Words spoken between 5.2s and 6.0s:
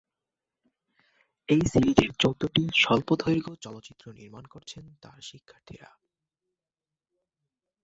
শিক্ষার্থীরা।